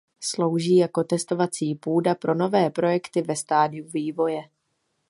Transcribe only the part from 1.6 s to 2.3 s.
půda